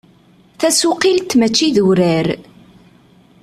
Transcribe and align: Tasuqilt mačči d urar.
Tasuqilt 0.59 1.31
mačči 1.39 1.67
d 1.75 1.77
urar. 1.89 2.27